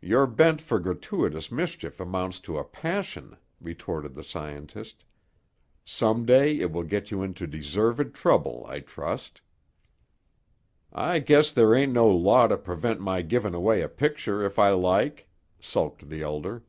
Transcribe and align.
"Your 0.00 0.26
bent 0.26 0.60
for 0.60 0.80
gratuitous 0.80 1.52
mischief 1.52 2.00
amounts 2.00 2.40
to 2.40 2.58
a 2.58 2.64
passion," 2.64 3.36
retorted 3.60 4.16
the 4.16 4.24
scientist. 4.24 5.04
"Some 5.84 6.26
day 6.26 6.58
it 6.58 6.72
will 6.72 6.82
get 6.82 7.12
you 7.12 7.22
into 7.22 7.46
deserved 7.46 8.12
trouble, 8.16 8.66
I 8.68 8.80
trust." 8.80 9.42
"I 10.92 11.20
guess 11.20 11.52
there 11.52 11.72
ain't 11.72 11.92
no 11.92 12.08
law 12.08 12.48
to 12.48 12.58
prevent 12.58 13.00
my 13.00 13.22
givin' 13.22 13.54
away 13.54 13.80
a 13.80 13.88
picture, 13.88 14.42
if 14.44 14.58
I 14.58 14.70
like," 14.70 15.28
sulked 15.60 16.08
the 16.08 16.20
Elder. 16.20 16.64